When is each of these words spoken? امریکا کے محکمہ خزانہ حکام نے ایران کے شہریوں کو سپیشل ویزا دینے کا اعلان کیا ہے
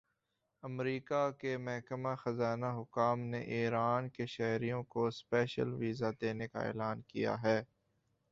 امریکا 0.63 1.19
کے 1.31 1.57
محکمہ 1.59 2.13
خزانہ 2.19 2.65
حکام 2.77 3.19
نے 3.25 3.41
ایران 3.57 4.09
کے 4.09 4.25
شہریوں 4.27 4.81
کو 4.85 5.09
سپیشل 5.11 5.73
ویزا 5.73 6.09
دینے 6.21 6.47
کا 6.47 6.59
اعلان 6.61 7.01
کیا 7.03 7.35
ہے 7.43 7.61